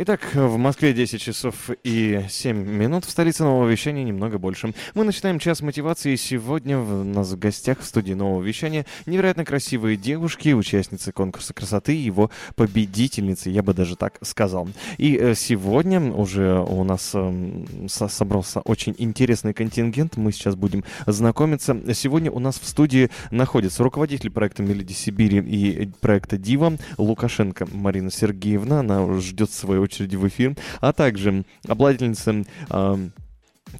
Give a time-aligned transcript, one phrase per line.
[0.00, 4.72] Итак, в Москве 10 часов и 7 минут, в столице нового вещания немного больше.
[4.94, 9.96] Мы начинаем час мотивации, сегодня у нас в гостях в студии нового вещания невероятно красивые
[9.96, 14.68] девушки, участницы конкурса красоты, его победительницы, я бы даже так сказал.
[14.98, 21.76] И э, сегодня уже у нас эм, собрался очень интересный контингент, мы сейчас будем знакомиться.
[21.92, 28.12] Сегодня у нас в студии находится руководитель проекта «Мелоди Сибири» и проекта «Дива» Лукашенко Марина
[28.12, 32.96] Сергеевна, она ждет своего очереди в эфир, а также обладательница э,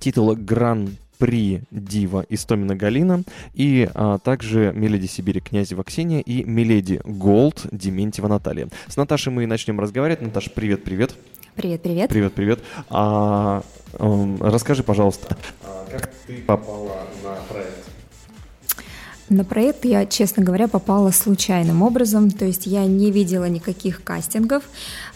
[0.00, 7.00] титула Гран при Дива Истомина Галина, и а, также Меледи Сибири Князева Ксения и Миледи
[7.04, 8.68] Голд Дементьева Наталья.
[8.86, 10.22] С Наташей мы начнем разговаривать.
[10.22, 11.16] Наташа, привет-привет.
[11.56, 12.08] Привет-привет.
[12.08, 12.60] Привет-привет.
[12.88, 15.36] А, а, расскажи, пожалуйста,
[15.90, 17.07] как ты попала?
[19.28, 24.62] На проект я, честно говоря, попала случайным образом, то есть я не видела никаких кастингов.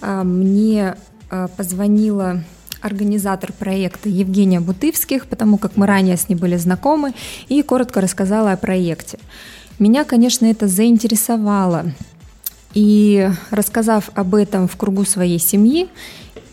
[0.03, 0.97] А, мне
[1.31, 2.45] а, позвонила
[2.83, 7.15] организатор проекта Евгения Бутывских, потому как мы ранее с ней были знакомы,
[7.49, 9.19] и коротко рассказала о проекте.
[9.79, 11.93] Меня, конечно, это заинтересовало.
[12.75, 15.89] И рассказав об этом в кругу своей семьи,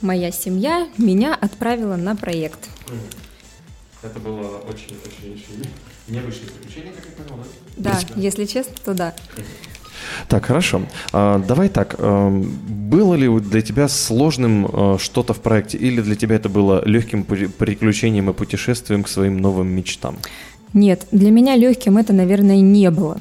[0.01, 2.69] моя семья меня отправила на проект.
[4.01, 5.65] Это было очень-очень
[6.09, 7.43] необычное приключение, как я понял,
[7.77, 7.91] да?
[7.91, 9.13] Да, если честно, то да.
[10.27, 10.81] Так, хорошо.
[11.11, 11.95] А, давай так.
[11.97, 16.83] А, было ли для тебя сложным а, что-то в проекте, или для тебя это было
[16.85, 20.17] легким приключением и путешествием к своим новым мечтам?
[20.73, 23.17] Нет, для меня легким это, наверное, не было.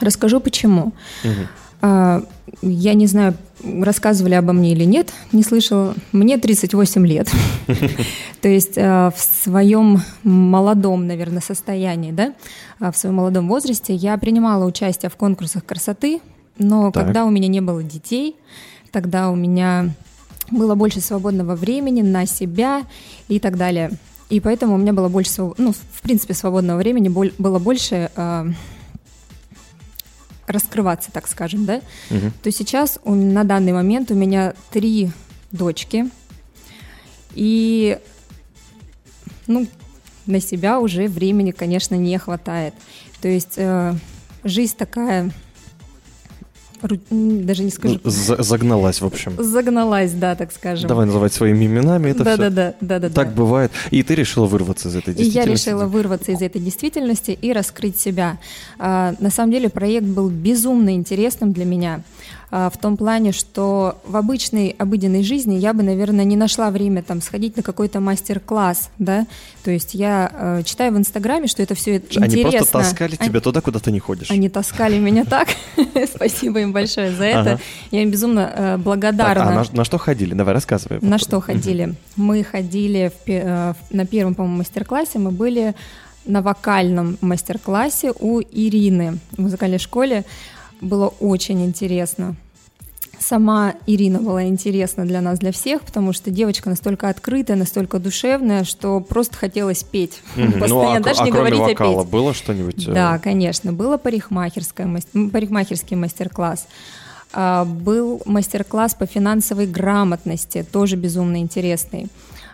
[0.00, 0.92] Расскажу почему.
[1.24, 1.46] Угу.
[1.82, 2.22] А,
[2.62, 5.94] я не знаю, рассказывали обо мне или нет, не слышала.
[6.12, 7.28] Мне 38 лет.
[8.40, 12.34] То есть а, в своем молодом, наверное, состоянии, да,
[12.78, 16.20] а, в своем молодом возрасте я принимала участие в конкурсах красоты,
[16.56, 18.36] но когда у меня не было детей,
[18.92, 19.92] тогда у меня
[20.50, 22.82] было больше свободного времени на себя
[23.26, 23.90] и так далее.
[24.30, 28.10] И поэтому у меня было больше, ну, в принципе, свободного времени было больше
[30.46, 31.80] раскрываться, так скажем, да,
[32.10, 32.30] угу.
[32.42, 35.10] то сейчас у, на данный момент у меня три
[35.50, 36.10] дочки,
[37.34, 37.98] и
[39.46, 39.66] ну,
[40.26, 42.74] на себя уже времени, конечно, не хватает.
[43.20, 43.94] То есть э,
[44.44, 45.32] жизнь такая
[47.10, 48.00] даже не скажу.
[48.04, 49.34] Загналась, в общем.
[49.38, 50.88] Загналась, да, так скажем.
[50.88, 52.10] Давай называть своими именами.
[52.10, 52.42] Это да, все.
[52.42, 53.08] да, да, да, да.
[53.08, 53.34] Так да.
[53.34, 53.72] бывает.
[53.90, 55.36] И ты решила вырваться из этой действительности.
[55.36, 58.38] И я решила вырваться из этой действительности и раскрыть себя.
[58.78, 62.02] А, на самом деле проект был безумно интересным для меня.
[62.54, 67.02] А, в том плане, что в обычной обыденной жизни я бы, наверное, не нашла время
[67.02, 69.26] там сходить на какой-то мастер-класс, да,
[69.64, 72.24] то есть я э, читаю в Инстаграме, что это все интересно.
[72.26, 74.30] Они просто таскали тебя туда, куда ты не ходишь.
[74.30, 75.48] Они таскали меня так,
[76.14, 77.60] спасибо им большое за это,
[77.90, 79.62] я им безумно э, благодарна.
[79.62, 80.34] А на что ходили?
[80.34, 80.98] Давай рассказывай.
[81.00, 81.94] На что ходили?
[82.16, 85.74] Мы ходили э, на первом, по-моему, мастер-классе, мы были
[86.26, 90.26] на вокальном мастер-классе у Ирины в музыкальной школе
[90.82, 92.36] было очень интересно.
[93.22, 98.64] Сама Ирина была интересна для нас, для всех, потому что девочка настолько открытая, настолько душевная,
[98.64, 100.20] что просто хотелось петь.
[100.36, 100.58] Mm-hmm.
[100.58, 102.12] Постоянно, ну, а, даже а не кроме говорить вокала о петь.
[102.12, 102.88] было что-нибудь?
[102.88, 102.92] Э?
[102.92, 103.72] Да, конечно.
[103.72, 106.66] Было парикмахерское, парикмахерский мастер-класс.
[107.32, 112.08] А, был мастер-класс по финансовой грамотности, тоже безумно интересный.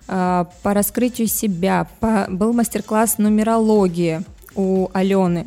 [0.07, 1.89] А, по раскрытию себя.
[2.29, 4.23] Был мастер-класс нумерологии
[4.55, 5.47] у Алены.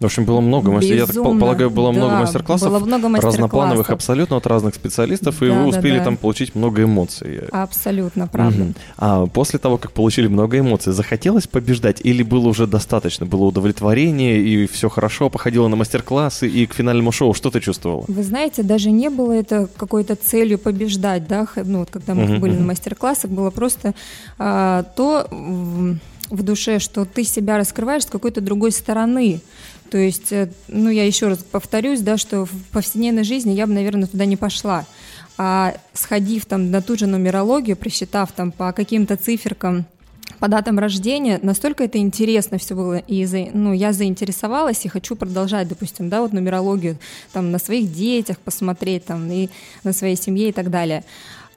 [0.00, 3.28] В общем, было много, Безумно, я так полагаю, было да, много мастер-классов, было много мастер
[3.28, 6.04] разноплановых абсолютно от разных специалистов, да, и вы успели да.
[6.04, 7.40] там получить много эмоций.
[7.50, 8.62] Абсолютно, правда.
[8.62, 8.74] Угу.
[8.96, 13.26] А после того, как получили много эмоций, захотелось побеждать или было уже достаточно?
[13.26, 18.04] Было удовлетворение, и все хорошо, походило на мастер-классы, и к финальному шоу что ты чувствовала?
[18.06, 22.38] Вы знаете, даже не было это какой-то целью побеждать, да, ну вот когда мы угу,
[22.38, 22.60] были угу.
[22.60, 23.94] на мастер-классах, было просто
[24.38, 25.26] а, то
[26.30, 29.40] в душе, что ты себя раскрываешь с какой-то другой стороны.
[29.90, 33.72] То есть, э, ну, я еще раз повторюсь, да, что в повседневной жизни я бы,
[33.72, 34.84] наверное, туда не пошла.
[35.36, 39.86] А сходив там на ту же нумерологию, просчитав там по каким-то циферкам,
[40.40, 45.68] по датам рождения, настолько это интересно все было, и ну, я заинтересовалась и хочу продолжать,
[45.68, 46.98] допустим, да, вот нумерологию
[47.32, 49.48] там на своих детях посмотреть, там, и
[49.84, 51.04] на своей семье и так далее.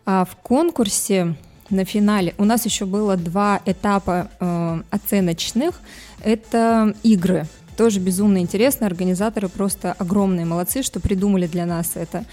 [0.06, 1.36] А в конкурсе
[1.69, 5.80] на финале у нас еще было два этапа э, оценочных.
[6.24, 7.48] Это игры–
[7.81, 8.86] тоже безумно интересно.
[8.86, 12.25] Организаторы просто огромные молодцы, что придумали для нас это.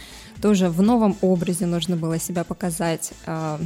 [0.42, 3.12] Тоже в новом образе нужно было себя показать.
[3.24, 3.58] А,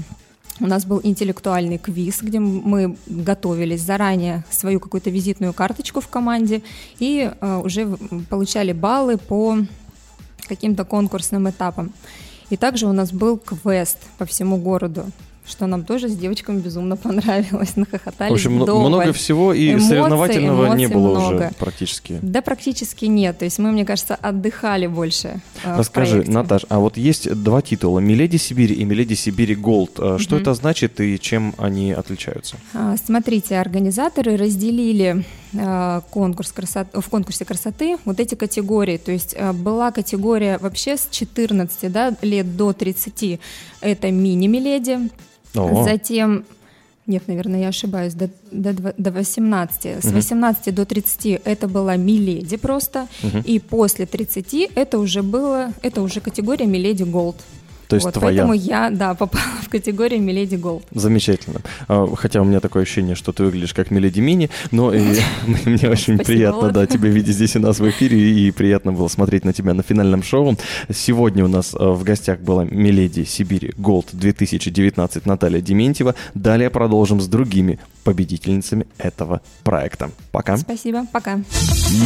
[0.60, 6.62] у нас был интеллектуальный квиз, где мы готовились заранее свою какую-то визитную карточку в команде
[7.00, 7.88] и а, уже
[8.30, 9.58] получали баллы по
[10.46, 11.92] каким-то конкурсным этапам.
[12.50, 15.06] И также у нас был квест по всему городу
[15.46, 18.88] что нам тоже с девочками безумно понравилось, нахохотались В общем, вдоволь.
[18.88, 21.34] много всего, и эмоций, соревновательного эмоций не было много.
[21.34, 22.18] уже практически.
[22.22, 23.38] Да, практически нет.
[23.38, 25.40] То есть мы, мне кажется, отдыхали больше.
[25.64, 29.98] Э, Расскажи, Наташ, а вот есть два титула «Миледи Сибири» и «Миледи Сибири Голд».
[29.98, 30.18] Угу.
[30.18, 32.56] Что это значит и чем они отличаются?
[32.74, 35.24] А, смотрите, организаторы разделили
[36.10, 38.96] конкурс красоты, в конкурсе красоты вот эти категории.
[38.96, 43.40] То есть а, была категория вообще с 14 да, лет до 30,
[43.80, 45.10] это мини-миледи.
[45.84, 46.44] Затем
[47.06, 49.86] нет, наверное, я ошибаюсь, до, до, до 18.
[50.02, 50.14] С угу.
[50.14, 53.38] 18 до 30 это была Миледи просто, угу.
[53.44, 57.36] и после 30 это уже было, это уже категория Миледи Голд.
[57.92, 58.46] То есть вот, твоя.
[58.46, 60.82] Поэтому я, да, попала в категорию Миледи Голд.
[60.92, 61.60] Замечательно.
[61.88, 64.86] А, хотя у меня такое ощущение, что ты выглядишь как Миледи Мини, но
[65.66, 69.44] мне очень приятно, да, тебя видеть здесь у нас в эфире, и приятно было смотреть
[69.44, 70.56] на тебя на финальном шоу.
[70.90, 76.14] Сегодня у нас а, в гостях была Миледи Сибири Голд 2019 Наталья Дементьева.
[76.32, 80.10] Далее продолжим с другими победительницами этого проекта.
[80.30, 80.56] Пока.
[80.56, 81.36] Спасибо, пока.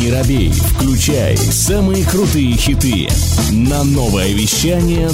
[0.00, 3.08] Не робей, включай самые крутые хиты
[3.52, 5.08] на новое вещание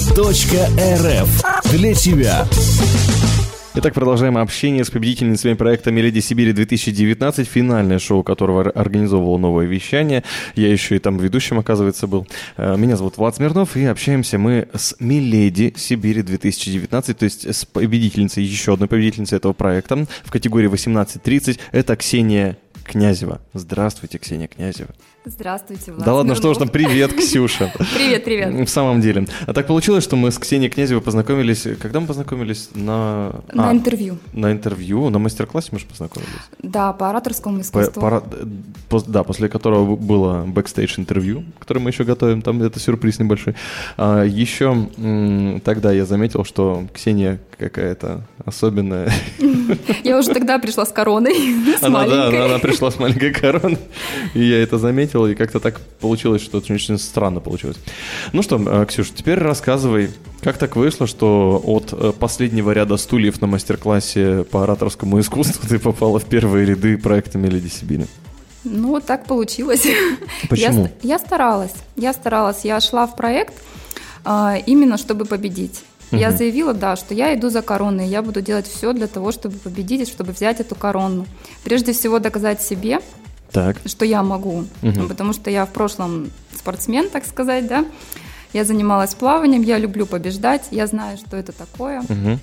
[0.63, 1.43] .рф
[1.73, 2.47] для тебя.
[3.75, 10.23] Итак, продолжаем общение с победительницами проекта «Меледи Сибири-2019», финальное шоу которого организовывало новое вещание.
[10.55, 12.29] Я еще и там ведущим, оказывается, был.
[12.57, 18.45] Э, меня зовут Влад Смирнов, и общаемся мы с «Миледи Сибири-2019», то есть с победительницей,
[18.45, 21.59] еще одной победительницей этого проекта в категории 18-30.
[21.73, 23.41] Это Ксения Князева.
[23.53, 24.91] Здравствуйте, Ксения Князева.
[25.25, 27.73] Здравствуйте, Влад Да ладно, что ж там, привет, Ксюша.
[27.95, 28.69] Привет, привет.
[28.69, 29.29] В самом деле.
[29.47, 31.67] А так получилось, что мы с Ксенией Князевой познакомились...
[31.81, 32.71] Когда мы познакомились?
[32.75, 33.33] На...
[33.53, 34.19] На а, интервью.
[34.33, 36.33] На интервью, на мастер-классе мы же познакомились.
[36.61, 38.01] Да, по ораторскому искусству.
[38.01, 38.23] По,
[38.89, 43.55] по, да, после которого было бэкстейдж интервью, которое мы еще готовим, там это сюрприз небольшой.
[43.97, 44.89] А, еще
[45.65, 49.13] тогда я заметил, что Ксения какая-то особенная.
[50.05, 51.35] Я уже тогда пришла с короной,
[51.81, 53.79] с она, Да, она пришла с маленькой короной,
[54.35, 57.77] и я это заметил, и как-то так получилось, что это очень странно получилось.
[58.33, 60.11] Ну что, э, Ксюш, теперь рассказывай,
[60.43, 65.79] как так вышло, что от э, последнего ряда стульев на мастер-классе по ораторскому искусству ты
[65.79, 68.07] попала в первые ряды проекта «Мелоди Сибири»?
[68.65, 69.87] Ну, вот так получилось.
[70.49, 70.85] Почему?
[71.03, 73.55] Я, я старалась, я старалась, я шла в проект
[74.25, 75.83] а, именно чтобы победить.
[76.11, 79.57] Я заявила, да, что я иду за короной, я буду делать все для того, чтобы
[79.57, 81.27] победить, чтобы взять эту корону.
[81.65, 83.01] Прежде всего доказать себе,
[83.53, 83.77] так.
[83.85, 85.09] что я могу, угу.
[85.09, 87.85] потому что я в прошлом спортсмен, так сказать, да.
[88.53, 92.03] Я занималась плаванием, я люблю побеждать, я знаю, что это такое.
[92.03, 92.39] Угу.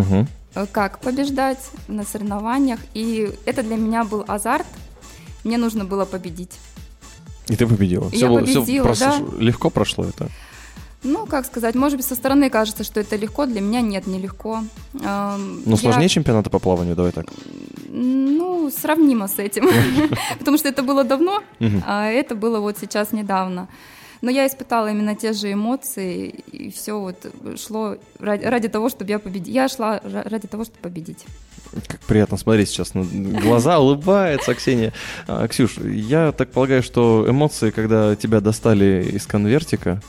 [0.00, 0.26] Угу.
[0.72, 1.58] Как побеждать
[1.88, 4.66] на соревнованиях, и это для меня был азарт.
[5.44, 6.52] Мне нужно было победить.
[7.48, 8.04] И ты победила.
[8.04, 9.42] Я все, победила, все просто да.
[9.42, 10.28] легко прошло это.
[11.02, 14.64] Ну, как сказать, может быть, со стороны кажется, что это легко, для меня нет, нелегко.
[14.94, 16.08] Ну, сложнее Я...
[16.08, 17.26] чемпионата по плаванию, давай так.
[17.96, 19.68] Ну, сравнимо с этим,
[20.38, 21.42] потому что это было давно,
[21.86, 23.68] а это было вот сейчас недавно.
[24.20, 27.26] Но я испытала именно те же эмоции, и все вот
[27.58, 29.54] шло ради, ради того, чтобы я победила.
[29.54, 31.24] Я шла ради того, чтобы победить.
[31.86, 34.92] Как приятно смотреть сейчас глаза, улыбается Ксения.
[35.28, 40.00] А, Ксюш, я так полагаю, что эмоции, когда тебя достали из конвертика,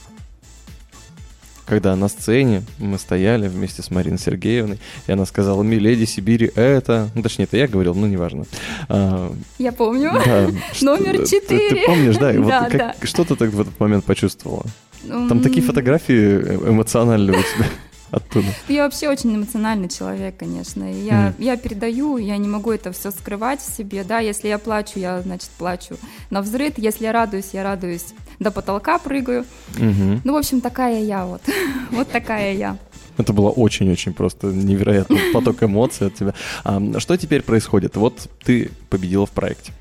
[1.65, 7.09] когда на сцене мы стояли вместе с Мариной Сергеевной, и она сказала, «Миледи Сибири, это...»
[7.15, 8.45] Ну, точнее, это я говорил, ну, неважно.
[8.87, 10.11] А, я помню.
[10.25, 10.49] Да,
[10.81, 11.69] Номер четыре.
[11.69, 12.33] Ты, ты помнишь, да?
[12.33, 12.95] Вот да, как, да.
[13.03, 14.65] Что ты так в этот момент почувствовала?
[15.07, 17.69] Там такие фотографии эмоциональные у тебя
[18.11, 18.47] оттуда.
[18.67, 20.83] Я вообще очень эмоциональный человек, конечно.
[20.83, 21.33] Я, mm.
[21.39, 24.03] я передаю, я не могу это все скрывать в себе.
[24.03, 25.97] Да, если я плачу, я, значит, плачу
[26.29, 26.73] на взрыв.
[26.77, 29.45] Если я радуюсь, я радуюсь до потолка прыгаю.
[29.73, 30.21] Mm-hmm.
[30.23, 31.41] Ну, в общем, такая я вот.
[31.91, 32.77] вот такая я.
[33.17, 36.33] Это было очень-очень просто невероятный поток эмоций от тебя.
[36.63, 37.95] А, что теперь происходит?
[37.95, 39.71] Вот ты победила в проекте.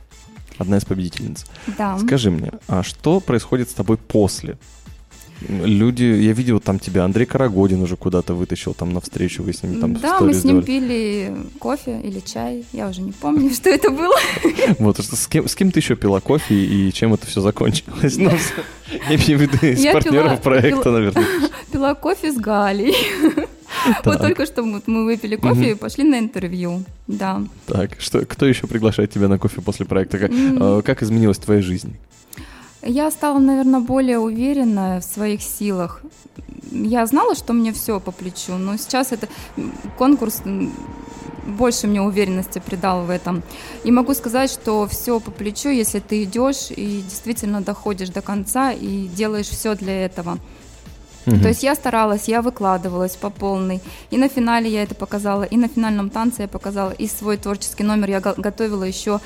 [0.59, 1.47] Одна из победительниц.
[1.79, 1.99] Да.
[1.99, 4.57] Скажи мне, а что происходит с тобой после
[5.49, 9.81] люди, я видел там тебя, Андрей Карагодин уже куда-то вытащил там навстречу, вы с ним
[9.81, 10.65] там Да, мы с ним сделали.
[10.65, 14.15] пили кофе или чай, я уже не помню, что это было.
[14.79, 18.17] Вот, с кем, с кем ты еще пила кофе и чем это все закончилось?
[18.17, 18.31] Ну,
[19.09, 21.25] я имею в виду из партнеров проекта, наверное.
[21.73, 22.95] Пила кофе с Галей.
[24.05, 27.43] Вот только что мы выпили кофе и пошли на интервью, да.
[27.67, 30.19] Так, что, кто еще приглашает тебя на кофе после проекта?
[30.19, 31.97] Как, э, как изменилась твоя жизнь?
[32.85, 36.03] Я стала, наверное, более уверена в своих силах.
[36.71, 39.29] Я знала, что мне все по плечу, но сейчас это
[39.97, 40.43] конкурс
[41.47, 43.43] больше мне уверенности придал в этом.
[43.85, 48.73] И могу сказать, что все по плечу, если ты идешь и действительно доходишь до конца
[48.73, 50.39] и делаешь все для этого.
[51.27, 51.39] Угу.
[51.41, 53.81] То есть я старалась, я выкладывалась по полной.
[54.11, 57.85] И на финале я это показала, и на финальном танце я показала, и свой творческий
[57.85, 59.21] номер я готовила еще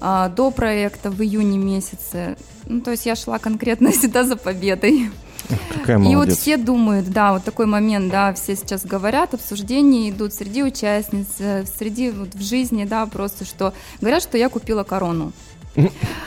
[0.00, 2.36] а, до проекта в июне месяце.
[2.66, 5.10] Ну, то есть я шла конкретно всегда за победой.
[5.72, 6.12] Какая молодец.
[6.12, 10.62] И вот все думают, да, вот такой момент, да, все сейчас говорят, обсуждения идут среди
[10.62, 15.32] участниц, э, среди вот в жизни, да, просто что говорят, что я купила корону.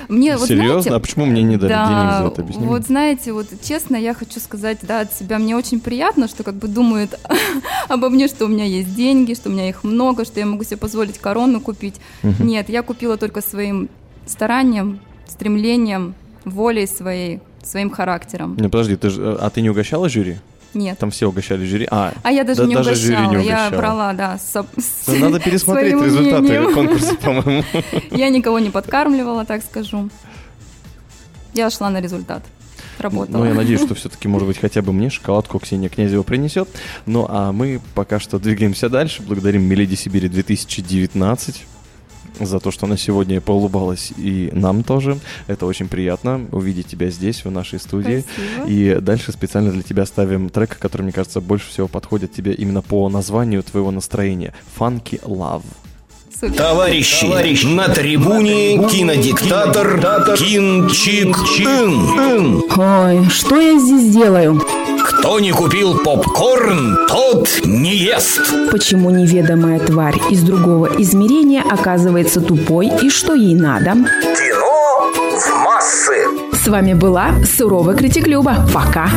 [0.09, 0.81] Мне, вот, Серьезно?
[0.81, 2.41] Знаете, а почему мне не дали да, денег за это?
[2.41, 6.43] Объясни вот знаете, вот честно, я хочу сказать, да, от себя мне очень приятно, что
[6.43, 7.19] как бы думают
[7.89, 10.63] обо мне, что у меня есть деньги, что у меня их много, что я могу
[10.63, 11.95] себе позволить корону купить.
[12.23, 12.43] Угу.
[12.43, 13.89] Нет, я купила только своим
[14.25, 18.55] старанием, стремлением, волей своей, своим характером.
[18.57, 20.37] Не, подожди, ты ж, а ты не угощала жюри?
[20.73, 20.97] Нет.
[20.97, 21.87] Там все угощали жюри.
[21.91, 23.17] А, а я даже да, не даже угощала.
[23.17, 23.71] Жюри не угощала.
[23.71, 26.73] Я брала, да, с, с Надо пересмотреть результаты мнением.
[26.73, 27.63] конкурса, по-моему.
[28.11, 30.09] Я никого не подкармливала, так скажу.
[31.53, 32.43] Я шла на результат.
[32.99, 33.39] Работала.
[33.39, 36.69] Ну, я надеюсь, что все-таки, может быть, хотя бы мне шоколадку Ксения Князева принесет.
[37.05, 39.23] Ну, а мы пока что двигаемся дальше.
[39.23, 41.65] Благодарим Меледи Сибири 2019
[42.39, 45.19] за то, что она сегодня поулыбалась и нам тоже.
[45.47, 48.23] Это очень приятно увидеть тебя здесь, в нашей студии.
[48.33, 48.69] Спасибо.
[48.69, 52.81] И дальше специально для тебя ставим трек, который, мне кажется, больше всего подходит тебе именно
[52.81, 54.53] по названию твоего настроения.
[54.77, 55.63] Funky Love.
[56.51, 62.63] Товарищи, Товарищи, на трибуне кинодиктатор Кин Чик Ин.
[62.75, 64.61] Ой, что я здесь делаю?
[65.05, 68.41] Кто не купил попкорн, тот не ест.
[68.71, 73.93] Почему неведомая тварь из другого измерения оказывается тупой и что ей надо?
[73.93, 76.27] Кино в массы.
[76.61, 78.67] С вами была Суровый Критик Люба.
[78.73, 79.09] Пока.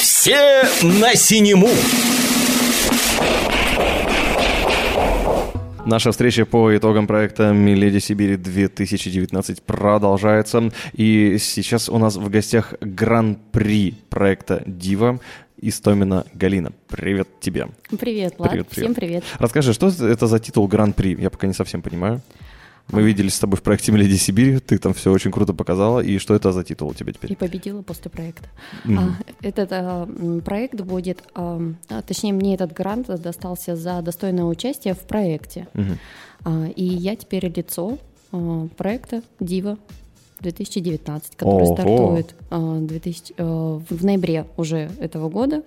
[0.00, 1.68] Все на синему.
[5.86, 10.70] Наша встреча по итогам проекта «Миледи Сибири 2019» продолжается.
[10.94, 15.20] И сейчас у нас в гостях гран-при проекта «Дива»
[15.58, 16.72] Истомина Галина.
[16.88, 17.68] Привет тебе.
[17.98, 18.50] Привет, Влад.
[18.50, 18.86] Привет, привет.
[18.86, 19.24] Всем привет.
[19.38, 21.20] Расскажи, что это за титул гран-при?
[21.20, 22.20] Я пока не совсем понимаю.
[22.90, 26.18] Мы виделись с тобой в проекте «Миледи Сибирь», ты там все очень круто показала, и
[26.18, 27.32] что это за титул у тебя теперь?
[27.32, 28.48] И победила после проекта.
[28.84, 28.98] Mm-hmm.
[28.98, 30.08] А, этот а,
[30.44, 35.66] проект будет, а, а, точнее, мне этот грант достался за достойное участие в проекте.
[35.74, 35.98] Mm-hmm.
[36.44, 37.98] А, и я теперь лицо
[38.32, 39.78] а, проекта «Дива»,
[40.40, 41.74] 2019, который Ого.
[41.74, 45.62] стартует а, 2000, а, в ноябре уже этого года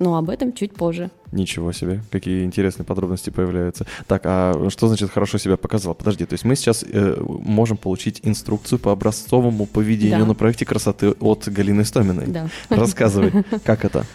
[0.00, 1.10] но об этом чуть позже.
[1.30, 3.86] Ничего себе, какие интересные подробности появляются.
[4.08, 5.94] Так, а что значит хорошо себя показал?
[5.94, 10.26] Подожди, то есть мы сейчас э, можем получить инструкцию по образцовому поведению да.
[10.26, 12.26] на проекте красоты от Галины Стоминой.
[12.26, 12.48] Да.
[12.70, 14.06] Рассказывай, как это?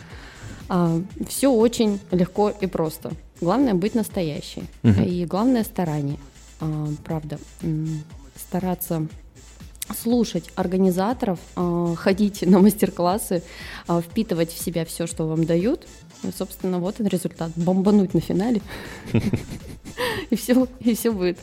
[0.67, 0.99] А,
[1.29, 3.11] все очень легко и просто.
[3.39, 4.63] Главное быть настоящей.
[4.83, 5.03] Угу.
[5.03, 6.17] И главное старание.
[6.59, 7.37] А, правда,
[8.35, 9.07] стараться
[9.93, 13.43] слушать организаторов, а, ходить на мастер-классы,
[13.87, 15.87] а, впитывать в себя все, что вам дают.
[16.23, 17.51] И, собственно, вот он результат.
[17.55, 18.61] Бомбануть на финале.
[20.29, 21.39] И все, и все будет.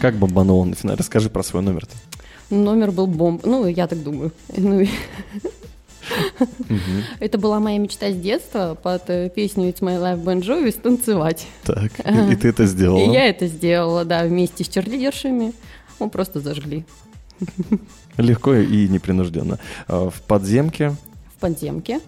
[0.00, 0.98] Как бомбанул на финале?
[0.98, 1.96] Расскажи про свой номер-то.
[2.48, 3.44] Номер был бомб.
[3.44, 4.30] Ну, я так думаю.
[4.56, 4.86] Ну,
[7.20, 11.46] Это была моя мечта с детства под э, песню It's My Life Bon Jovi станцевать.
[11.64, 12.98] Так, и ты это сделала?
[12.98, 15.52] И я это сделала, да, вместе с черлидершами.
[15.98, 16.84] Мы просто зажгли.
[18.16, 19.58] Легко и непринужденно.
[19.86, 20.94] А, в подземке.
[21.36, 22.00] В подземке.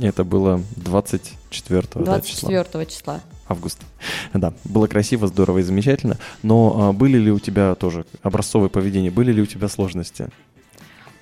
[0.00, 2.84] Это было 24, 24 да, числа.
[2.84, 3.20] числа.
[3.48, 3.84] Августа.
[4.34, 6.18] Да, было красиво, здорово и замечательно.
[6.42, 10.28] Но а, были ли у тебя тоже образцовое поведение, были ли у тебя сложности?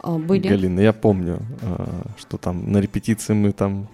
[0.01, 0.49] А, были.
[0.49, 3.89] Галина, я помню, а, что там на репетиции мы там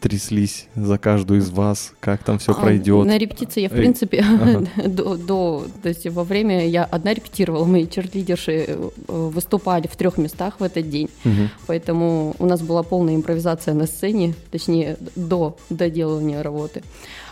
[0.00, 3.06] тряслись за каждую из вас, как там все а, пройдет.
[3.06, 4.66] На репетиции я, в принципе, ага.
[4.88, 10.18] до, до, то есть во время я одна репетировала, мои черлидерши э, выступали в трех
[10.18, 11.48] местах в этот день, угу.
[11.66, 16.82] поэтому у нас была полная импровизация на сцене, точнее, до доделывания работы.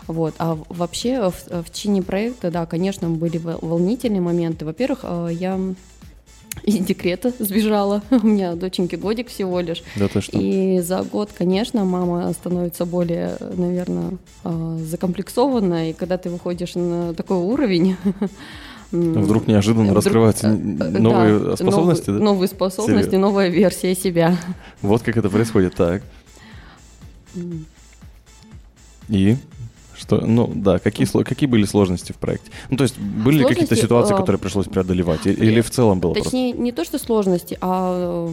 [0.07, 0.33] Вот.
[0.37, 4.65] А вообще в, в чине проекта, да, конечно, были волнительные моменты.
[4.65, 5.59] Во-первых, э, я
[6.63, 8.01] из декрета сбежала.
[8.11, 9.83] У меня доченьки годик всего лишь.
[9.95, 10.37] Да ты что?
[10.37, 15.91] И за год, конечно, мама становится более, наверное, а, закомплексованная.
[15.91, 17.95] И когда ты выходишь на такой уровень,
[18.91, 22.25] Вдруг неожиданно вдруг, раскрываются новые да, способности, новые, да?
[22.25, 23.17] Новые способности, себе.
[23.17, 24.37] новая версия себя.
[24.81, 26.03] Вот как это происходит, так.
[29.09, 29.35] И?
[29.99, 32.51] Что, ну да, какие, какие были сложности в проекте?
[32.69, 35.25] Ну то есть были ли какие-то ситуации, а, которые пришлось преодолевать?
[35.25, 36.63] Или в целом было Точнее, просто?
[36.63, 38.29] не то, что сложности, а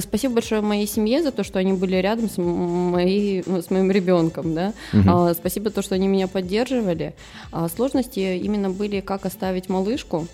[0.00, 4.54] спасибо большое моей семье за то, что они были рядом с, моей, с моим ребенком,
[4.54, 4.72] да.
[4.92, 5.02] Угу.
[5.06, 7.14] А, спасибо то, что они меня поддерживали.
[7.52, 10.26] А сложности именно были, как оставить малышку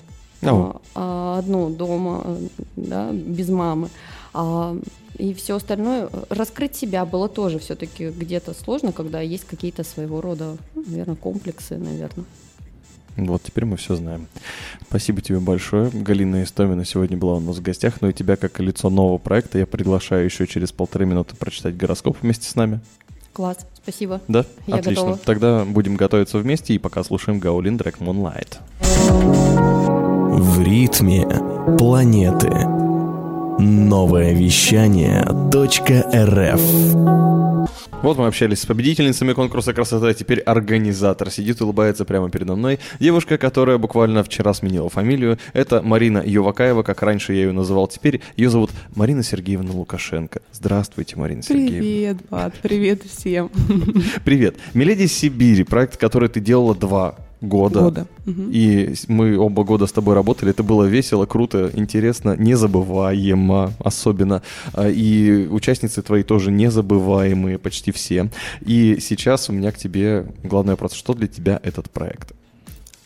[0.95, 2.39] а, одну дома,
[2.77, 3.89] да, без мамы.
[4.33, 4.77] А,
[5.17, 10.57] И все остальное, раскрыть себя было тоже все-таки где-то сложно, когда есть какие-то своего рода,
[10.75, 12.25] наверное, комплексы, наверное.
[13.17, 14.27] Вот, теперь мы все знаем.
[14.89, 15.89] Спасибо тебе большое.
[15.93, 19.59] Галина Истомина сегодня была у нас в гостях, но и тебя, как лицо нового проекта,
[19.59, 22.81] я приглашаю еще через полторы минуты прочитать гороскоп вместе с нами.
[23.33, 24.21] Класс, спасибо.
[24.27, 24.45] Да?
[24.67, 25.03] Я Отлично.
[25.05, 25.19] готова.
[25.25, 28.59] Тогда будем готовиться вместе и пока слушаем Гаулин Трек Moonlight.
[30.37, 31.27] В ритме
[31.79, 32.74] планеты.
[33.59, 36.61] Новое вещание .рф
[38.03, 42.81] Вот мы общались с победительницами конкурса красоты, а теперь организатор сидит, улыбается прямо передо мной.
[42.99, 48.23] Девушка, которая буквально вчера сменила фамилию, это Марина Ювакаева, как раньше я ее называл, теперь
[48.37, 50.43] ее зовут Марина Сергеевна Лукашенко.
[50.53, 51.79] Здравствуйте, Марина Сергеевна.
[51.79, 53.51] Привет, Бат, привет всем.
[54.25, 54.57] Привет.
[54.75, 57.81] Миледи Сибири, проект, который ты делала два года.
[57.81, 58.07] Года.
[58.27, 60.51] И мы оба года с тобой работали.
[60.51, 64.43] Это было весело, круто, интересно, незабываемо особенно.
[64.73, 68.31] А, И участницы твои тоже незабываемые, почти все.
[68.61, 70.93] И сейчас у меня к тебе главный вопрос.
[70.93, 72.33] Что для тебя этот проект?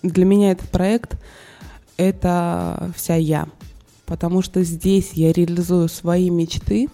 [0.03, 1.19] Для меня этот проект—
[1.97, 3.49] это вся я,
[4.07, 6.89] потому что здесь я реализую свои мечты,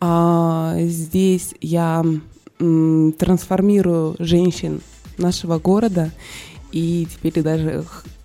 [0.00, 2.04] а здесь я
[2.58, 4.80] трансформирую женщин
[5.18, 6.10] нашего города,
[6.72, 7.84] и теперь даже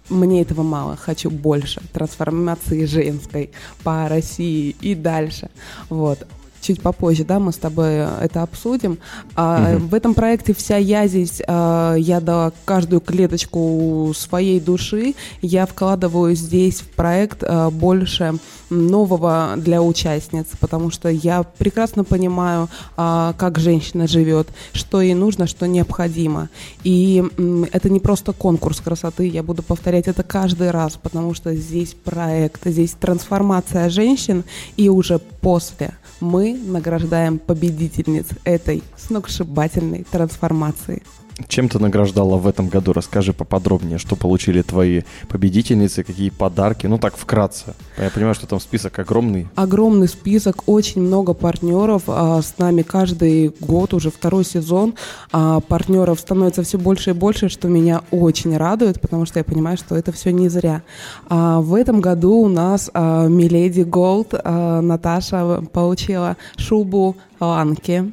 [0.09, 3.51] мне этого мало, хочу больше трансформации женской
[3.83, 5.49] по России и дальше.
[5.89, 6.25] Вот.
[6.59, 8.97] Чуть попозже, да, мы с тобой это обсудим.
[9.35, 9.87] А, Мгм.
[9.89, 16.35] В этом проекте вся я здесь, а, я дала каждую клеточку своей души, я вкладываю
[16.35, 18.35] здесь в проект а, больше
[18.69, 25.47] нового для участниц, потому что я прекрасно понимаю, а, как женщина живет, что ей нужно,
[25.47, 26.49] что необходимо.
[26.83, 27.23] И
[27.71, 32.65] это не просто конкурс красоты, я буду повторять это каждый раз, потому что здесь проект,
[32.65, 34.43] здесь трансформация женщин,
[34.75, 41.03] и уже после мы награждаем победительниц этой сногсшибательной трансформации.
[41.47, 42.93] Чем ты награждала в этом году?
[42.93, 46.87] Расскажи поподробнее, что получили твои победительницы, какие подарки.
[46.87, 47.75] Ну так, вкратце.
[47.97, 49.47] Я понимаю, что там список огромный.
[49.55, 52.03] Огромный список, очень много партнеров.
[52.07, 54.95] а, с нами каждый год, уже второй сезон,
[55.31, 59.77] а, партнеров становится все больше и больше, что меня очень радует, потому что я понимаю,
[59.77, 60.81] что это все не зря.
[61.29, 68.11] А, в этом году у нас а, Миледи Голд а, Наташа получила шубу Ланки.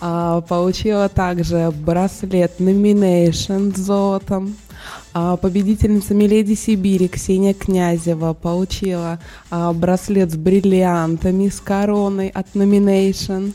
[0.00, 4.56] А, получила также браслет Nomination с золотом.
[5.12, 9.18] А, победительница Миледи Сибири Ксения Князева получила
[9.50, 13.52] а, браслет с бриллиантами, с короной от Nomination.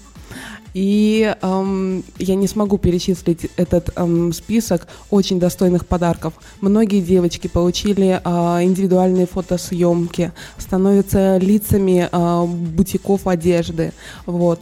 [0.74, 6.34] И ам, я не смогу перечислить этот ам, список очень достойных подарков.
[6.62, 13.94] Многие девочки получили а, индивидуальные фотосъемки, становятся лицами а, бутиков одежды.
[14.26, 14.60] Вот.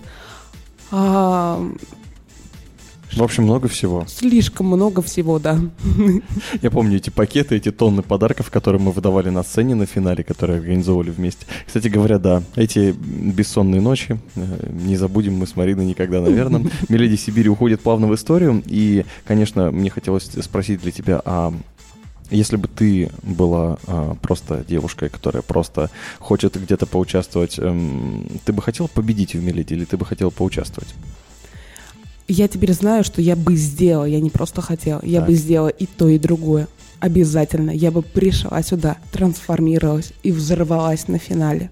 [0.91, 1.63] А,
[3.13, 4.05] В общем, много всего.
[4.07, 5.59] слишком много всего, да.
[6.61, 10.59] Я помню эти пакеты, эти тонны подарков, которые мы выдавали на сцене на финале, которые
[10.59, 11.45] организовывали вместе.
[11.67, 16.65] Кстати говоря, да, эти бессонные ночи э, не забудем мы с Мариной никогда, наверное.
[16.89, 18.63] Миледи Сибири уходит плавно в историю.
[18.65, 21.53] И, конечно, мне хотелось спросить для тебя, а
[22.31, 25.89] если бы ты была а, просто девушкой, которая просто
[26.19, 30.93] хочет где-то поучаствовать, эм, ты бы хотела победить в Миледи или ты бы хотела поучаствовать?
[32.27, 35.29] Я теперь знаю, что я бы сделала, я не просто хотела, я Так.
[35.29, 36.67] бы сделала и то, и другое.
[36.99, 37.71] Обязательно.
[37.71, 41.69] Я бы пришла сюда, трансформировалась и взорвалась на финале.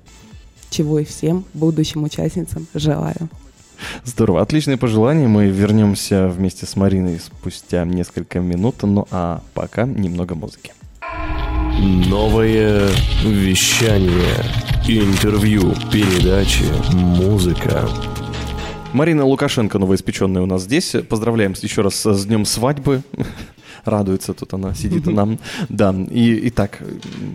[0.69, 3.29] Чего и всем будущим участницам желаю.
[4.03, 4.41] Здорово.
[4.41, 5.27] Отличные пожелания.
[5.27, 8.77] Мы вернемся вместе с Мариной спустя несколько минут.
[8.83, 10.73] Ну а пока немного музыки.
[11.79, 12.89] Новое
[13.23, 14.43] вещание.
[14.87, 17.87] Интервью, передачи, музыка.
[18.91, 20.95] Марина Лукашенко, новоиспеченная у нас здесь.
[21.07, 23.01] Поздравляем еще раз с днем свадьбы.
[23.89, 25.39] Радуется тут она, сидит и нам.
[25.69, 26.79] Да, и, итак,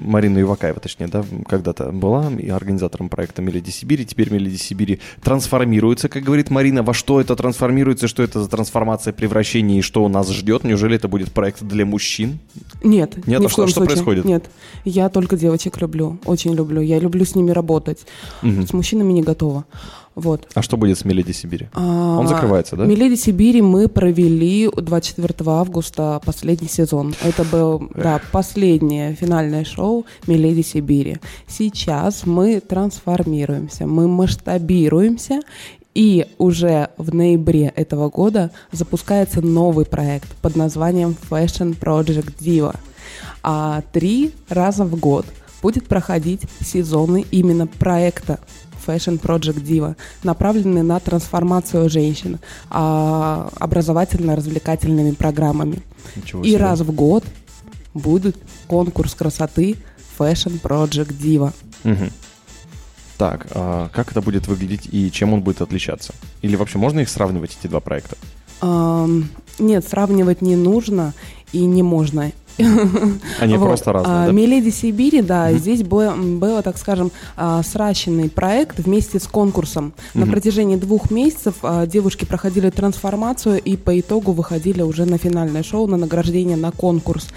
[0.05, 4.05] Марина Ивакаева, точнее, да, когда-то была и организатором проекта «Мелоди Сибири».
[4.05, 6.83] Теперь «Мелоди Сибири» трансформируется, как говорит Марина.
[6.83, 10.65] Во что это трансформируется, что это за трансформация, превращение и что у нас ждет?
[10.65, 12.39] Неужели это будет проект для мужчин?
[12.83, 13.95] Нет, Нет, ни а в что- коем что случае.
[13.95, 14.25] происходит?
[14.25, 14.45] Нет,
[14.85, 16.81] я только девочек люблю, очень люблю.
[16.81, 18.07] Я люблю с ними работать.
[18.43, 18.67] Мгм.
[18.67, 19.65] С мужчинами не готова.
[20.15, 20.49] Вот.
[20.55, 21.69] А что будет с «Мелоди Сибири»?
[21.75, 22.85] А, Он закрывается, да?
[22.85, 27.15] «Миледи Сибири» мы провели 24 августа последний сезон.
[27.23, 31.19] Это был, да, последнее финальное шоу «Миледи Сибири».
[31.49, 35.41] Сейчас мы трансформируемся, мы масштабируемся,
[35.95, 42.77] и уже в ноябре этого года запускается новый проект под названием Fashion Project Diva.
[43.43, 45.27] А три раза в год
[45.63, 48.39] будет проходить сезоны именно проекта
[48.87, 52.39] Fashion Project Diva, направленный на трансформацию женщин
[52.71, 55.83] а, образовательно-развлекательными программами.
[56.17, 56.59] Ничего И себе.
[56.59, 57.25] раз в год
[57.95, 59.77] будет конкурс красоты
[60.19, 61.53] Fashion Project Diva.
[61.85, 62.11] Мгм.
[63.17, 66.15] Так, а как это будет выглядеть и чем он будет отличаться?
[66.43, 68.17] Или вообще можно их сравнивать, эти два проекта?
[69.59, 71.13] Нет, сравнивать не нужно
[71.53, 72.33] и не можно.
[73.41, 73.67] Они Вот.
[73.67, 74.33] просто разные, А, да?
[74.33, 79.93] «Миледи Сибири», да, здесь было, было, так скажем, а, сращенный проект вместе с конкурсом.
[80.15, 85.63] На протяжении двух месяцев а, девушки проходили трансформацию и по итогу выходили уже на финальное
[85.63, 87.29] шоу, на награждение, на конкурс.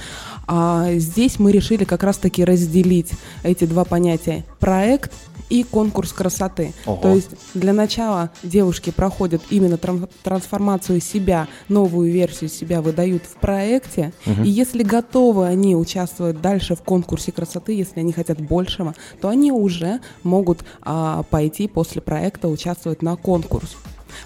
[0.48, 3.12] А здесь мы решили как раз-таки разделить
[3.44, 4.46] эти два понятия.
[4.60, 5.12] Проект
[5.50, 6.74] и конкурс красоты.
[6.86, 7.02] Ого.
[7.02, 13.36] То есть для начала девушки проходят именно тран- трансформацию себя, новую версию себя выдают в
[13.40, 14.14] проекте.
[14.26, 14.44] Мгм.
[14.44, 19.52] И если готовы они участвовать дальше в конкурсе красоты, если они хотят большего, то они
[19.52, 23.76] уже могут а, пойти после проекта участвовать на конкурс.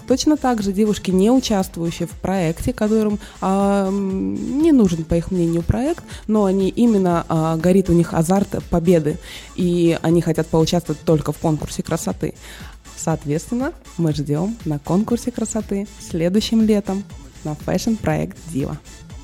[0.06, 5.62] Точно так же девушки, не участвующие в проекте, которым а, не нужен, по их мнению,
[5.62, 9.18] проект, но они именно а, горит у них азарт победы,
[9.56, 12.34] и они хотят поучаствовать только в конкурсе красоты.
[12.96, 17.04] Соответственно, мы ждем на конкурсе красоты следующим летом
[17.44, 18.78] на фэшн-проект Дива.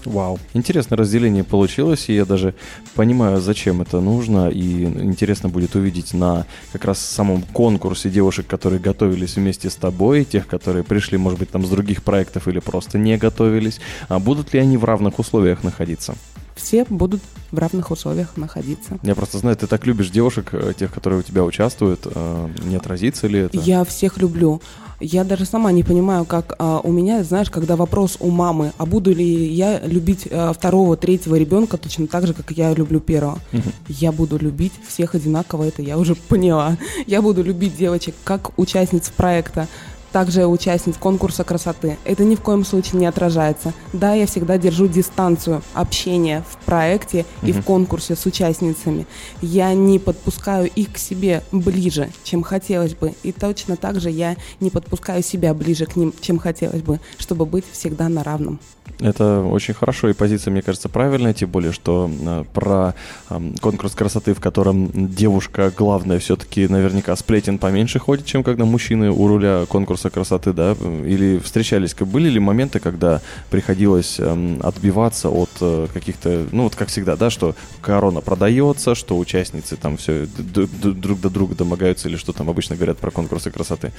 [0.08, 0.38] Вау.
[0.54, 2.54] Интересное разделение получилось, и я даже
[2.94, 8.80] понимаю, зачем это нужно, и интересно будет увидеть на как раз самом конкурсе девушек, которые
[8.80, 12.98] готовились вместе с тобой, тех, которые пришли, может быть, там с других проектов или просто
[12.98, 13.80] не готовились.
[14.08, 16.14] А будут ли они в равных условиях находиться?
[16.56, 17.20] Все будут
[17.52, 18.98] в равных условиях находиться.
[19.02, 22.00] Я просто знаю, ты так любишь девушек, э, тех, которые у тебя участвуют.
[22.06, 23.58] э, Не отразится ли это?
[23.58, 24.60] Я всех люблю.
[25.00, 28.86] Я даже сама не понимаю, как а, у меня, знаешь, когда вопрос у мамы, а
[28.86, 33.38] буду ли я любить а, второго, третьего ребенка точно так же, как я люблю первого.
[33.52, 33.72] Мгм.
[33.88, 36.76] Я буду любить всех одинаково, это я уже поняла.
[37.06, 39.68] Я буду любить девочек как участниц проекта,
[40.12, 41.96] также участниц конкурса красоты.
[42.04, 43.72] Это ни в коем случае не отражается.
[43.92, 49.06] Да, я всегда держу дистанцию общения в проекте и в конкурсе с участницами.
[49.42, 53.14] Я не подпускаю их к себе ближе, чем хотелось бы.
[53.22, 57.46] И точно так же я не подпускаю себя ближе к ним, чем хотелось бы, чтобы
[57.46, 58.60] быть всегда на равном.
[59.00, 62.94] Это очень хорошо, и позиция, мне кажется, правильная, тем более, что э, про
[63.30, 69.10] эм, конкурс красоты, в котором девушка главная, все-таки наверняка сплетен поменьше ходит, чем когда мужчины
[69.12, 70.72] у руля конкурса красоты, да?
[71.06, 76.88] Или встречались, были ли моменты, когда приходилось эм, отбиваться от э, каких-то, ну вот как
[76.88, 82.32] всегда, да, что корона продается, что участницы там все друг до друга домогаются, или что
[82.32, 83.92] там обычно говорят про конкурсы красоты?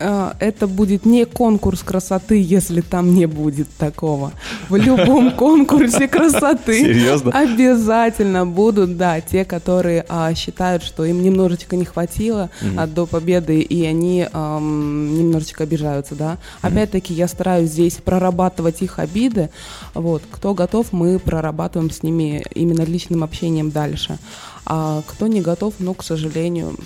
[0.00, 4.32] А, Это будет не конкурс красоты, если там не будет такого.
[4.68, 7.30] В любом конкурсе красоты Серьезно?
[7.30, 13.60] обязательно будут, да, те, которые а, считают, что им немножечко не хватило а, до победы,
[13.60, 16.38] и они ам, немножечко обижаются, да.
[16.60, 19.50] Опять-таки я стараюсь здесь прорабатывать их обиды.
[19.94, 24.18] Вот, кто готов, мы прорабатываем с ними именно личным общением дальше.
[24.66, 26.76] А кто не готов, ну, к сожалению,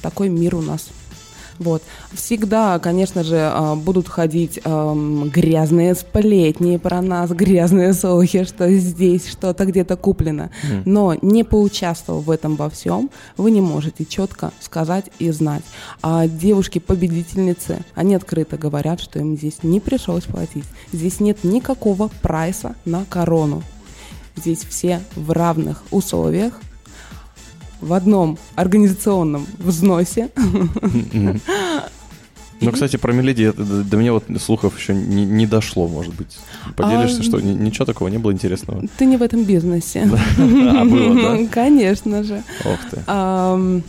[0.00, 0.88] такой мир у нас.
[1.58, 1.82] Вот.
[2.12, 9.28] Всегда, конечно же, а, будут ходить ам, грязные сплетни про нас, грязные слухи, что здесь
[9.28, 10.50] что-то где-то куплено.
[10.84, 15.62] Но не поучаствовав в этом во всем, вы не можете четко сказать и знать.
[16.02, 20.64] А девушки-победительницы, они открыто говорят, что им здесь не пришлось платить.
[20.92, 23.62] Здесь нет никакого прайса на корону.
[24.36, 26.60] Здесь все в равных условиях,
[27.84, 30.30] в одном организационном взносе.
[32.60, 36.38] Ну, кстати, про Меледи это до, меня вот слухов еще не, не дошло, может быть.
[36.76, 38.82] Поделишься, А, что ни- ничего такого не было интересного?
[38.96, 40.08] Ты не в этом бизнесе.
[40.38, 41.46] А было, да?
[41.52, 42.42] Конечно же.
[42.64, 43.82] Ох ты.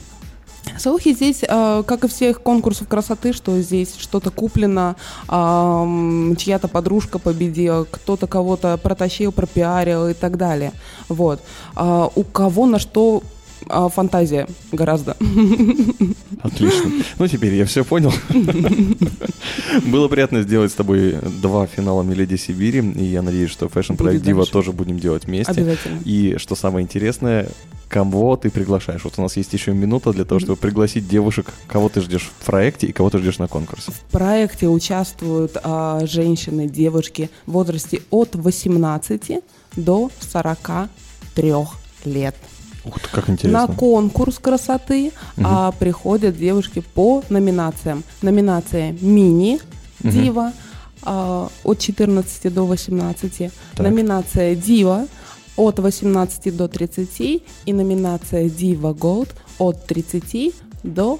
[0.79, 4.95] Слухи здесь, а, как и всех конкурсов красоты, что здесь что-то куплено,
[5.29, 10.73] чья-то подружка победила, кто-то кого-то протащил, пропиарил и так далее.
[11.07, 11.39] Вот.
[11.75, 13.21] А, У кого на что
[13.67, 15.15] а, фантазия гораздо.
[16.41, 16.91] Отлично.
[17.17, 18.13] Ну, теперь я все понял.
[19.85, 24.21] Было приятно сделать с тобой два финала Меледи Сибири, и я надеюсь, что Fashion Project
[24.21, 24.51] Diva дальше.
[24.51, 25.51] тоже будем делать вместе.
[25.51, 25.99] Обязательно.
[26.05, 27.49] И что самое интересное,
[27.89, 29.03] кого ты приглашаешь?
[29.03, 32.45] Вот у нас есть еще минута для того, чтобы пригласить девушек, кого ты ждешь в
[32.45, 33.91] проекте и кого ты ждешь на конкурсе.
[33.91, 39.39] В проекте участвуют а, женщины, девушки в возрасте от 18
[39.75, 41.53] до 43
[42.05, 42.35] лет.
[42.85, 43.67] Ух ты, как На интересно.
[43.75, 45.11] конкурс красоты
[45.43, 48.03] а, приходят девушки по номинациям.
[48.21, 49.59] Номинация мини
[50.03, 50.51] дива
[51.03, 53.85] а, от 14 до 18, Так.
[53.85, 55.07] номинация дива
[55.57, 61.19] от 18 до 30 и номинация дива голд от 30 до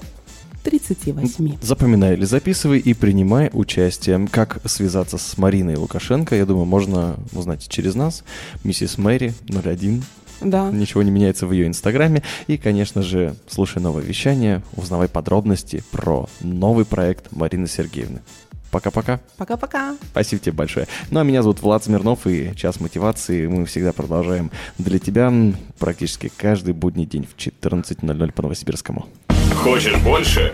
[0.63, 1.58] 38.
[1.62, 4.28] Запоминай или записывай и принимай участие.
[4.32, 8.23] Как связаться с Мариной Лукашенко, я думаю, можно узнать через нас.
[8.63, 10.04] Миссис Мэри 01
[10.41, 10.69] Да.
[10.71, 12.24] Ничего не меняется в ее инстаграме.
[12.48, 18.21] И, конечно же, слушай новое вещание, узнавай подробности про новый проект Марины Сергеевны.
[18.71, 19.21] Пока-пока.
[19.38, 19.95] Пока-пока.
[20.12, 20.88] Спасибо тебе большое.
[21.10, 25.32] Ну, а меня зовут Влад Смирнов, и час мотивации мы всегда продолжаем для тебя
[25.80, 29.08] практически каждый будний день в 14.00 по Новосибирскому.
[29.63, 30.54] Хочешь больше?